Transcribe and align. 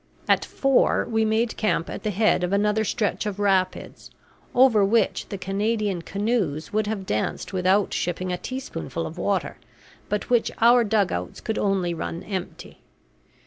At 0.27 0.43
four 0.43 1.05
we 1.07 1.23
made 1.25 1.57
camp 1.57 1.87
at 1.87 2.01
the 2.01 2.09
head 2.09 2.43
of 2.43 2.51
another 2.51 2.83
stretch 2.83 3.27
of 3.27 3.37
rapids, 3.37 4.09
over 4.55 4.83
which 4.83 5.27
the 5.29 5.37
Canadian 5.37 6.01
canoes 6.01 6.73
would 6.73 6.87
have 6.87 7.05
danced 7.05 7.53
without 7.53 7.93
shipping 7.93 8.31
a 8.33 8.37
teaspoonful 8.39 9.05
of 9.05 9.19
water, 9.19 9.57
but 10.09 10.27
which 10.31 10.49
our 10.59 10.83
dugouts 10.83 11.39
could 11.39 11.59
only 11.59 11.93
run 11.93 12.23
empty. 12.23 12.79